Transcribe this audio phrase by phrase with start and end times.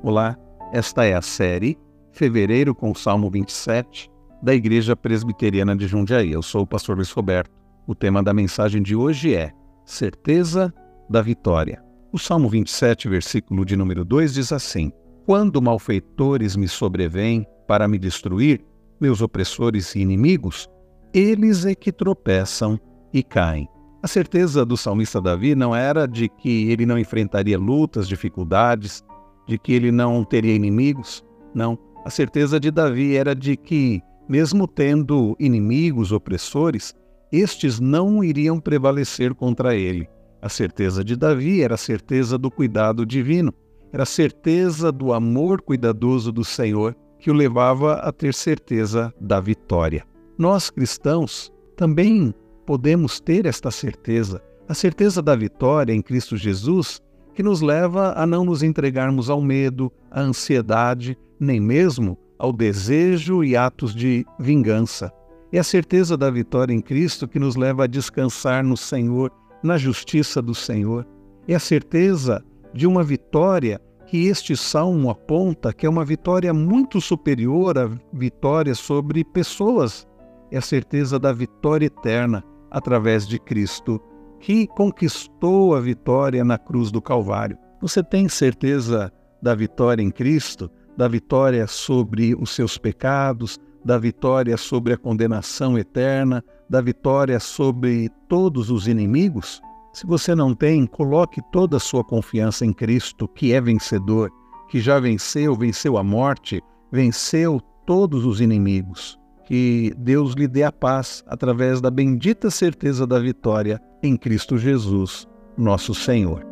[0.00, 0.36] Olá,
[0.72, 1.76] esta é a série
[2.12, 4.08] Fevereiro com Salmo 27
[4.40, 6.30] da Igreja Presbiteriana de Jundiaí.
[6.30, 7.50] Eu sou o pastor Luiz Roberto.
[7.84, 9.50] O tema da mensagem de hoje é
[9.84, 10.72] Certeza
[11.10, 11.82] da Vitória.
[12.12, 14.92] O Salmo 27, versículo de número 2 diz assim:
[15.26, 18.64] Quando malfeitores me sobrevêm para me destruir,
[19.00, 20.68] meus opressores e inimigos,
[21.12, 22.78] eles é que tropeçam
[23.12, 23.68] e caem.
[24.00, 29.02] A certeza do salmista Davi não era de que ele não enfrentaria lutas, dificuldades,
[29.48, 31.24] de que ele não teria inimigos.
[31.54, 31.78] Não.
[32.04, 36.94] A certeza de Davi era de que, mesmo tendo inimigos, opressores,
[37.32, 40.08] estes não iriam prevalecer contra ele.
[40.40, 43.52] A certeza de Davi era a certeza do cuidado divino,
[43.92, 49.40] era a certeza do amor cuidadoso do Senhor que o levava a ter certeza da
[49.40, 50.04] vitória.
[50.38, 52.32] Nós cristãos também
[52.64, 57.02] podemos ter esta certeza, a certeza da vitória em Cristo Jesus,
[57.38, 63.44] que nos leva a não nos entregarmos ao medo, à ansiedade, nem mesmo ao desejo
[63.44, 65.12] e atos de vingança.
[65.52, 69.30] É a certeza da vitória em Cristo que nos leva a descansar no Senhor,
[69.62, 71.06] na justiça do Senhor.
[71.46, 72.44] É a certeza
[72.74, 78.74] de uma vitória que este salmo aponta que é uma vitória muito superior à vitória
[78.74, 80.08] sobre pessoas.
[80.50, 84.00] É a certeza da vitória eterna através de Cristo,
[84.40, 87.58] que conquistou a vitória na cruz do Calvário.
[87.80, 94.56] Você tem certeza da vitória em Cristo, da vitória sobre os seus pecados, da vitória
[94.56, 99.60] sobre a condenação eterna, da vitória sobre todos os inimigos?
[99.92, 104.30] Se você não tem, coloque toda a sua confiança em Cristo, que é vencedor,
[104.68, 109.17] que já venceu, venceu a morte, venceu todos os inimigos
[109.48, 115.26] que Deus lhe dê a paz através da bendita certeza da vitória em Cristo Jesus,
[115.56, 116.47] nosso Senhor.